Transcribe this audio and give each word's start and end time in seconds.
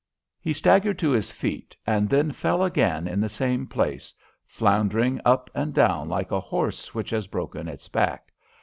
He 0.39 0.51
staggered 0.53 0.97
to 0.97 1.11
his 1.11 1.29
feet, 1.29 1.77
and 1.85 2.09
then 2.09 2.31
fell 2.31 2.63
again 2.63 3.07
in 3.07 3.21
the 3.21 3.29
same 3.29 3.67
place, 3.67 4.15
floundering 4.47 5.21
up 5.23 5.51
and 5.53 5.75
down 5.75 6.09
like 6.09 6.31
a 6.31 6.39
horse 6.39 6.95
which 6.95 7.11
has 7.11 7.27
broken 7.27 7.67
its 7.67 7.87
back. 7.87 8.33